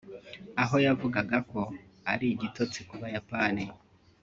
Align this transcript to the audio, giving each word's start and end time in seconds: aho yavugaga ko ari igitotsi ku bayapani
aho 0.61 0.75
yavugaga 0.85 1.37
ko 1.51 1.61
ari 2.11 2.25
igitotsi 2.29 2.79
ku 2.87 2.95
bayapani 3.01 3.65